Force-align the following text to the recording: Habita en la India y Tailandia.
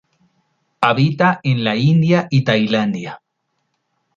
Habita 0.81 1.41
en 1.43 1.63
la 1.63 1.75
India 1.75 2.25
y 2.31 2.43
Tailandia. 2.43 3.21